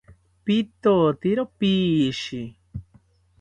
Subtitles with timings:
[0.43, 2.41] Pitotero pishi